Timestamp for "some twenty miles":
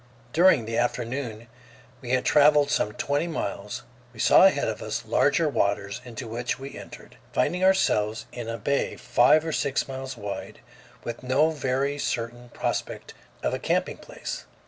2.71-3.83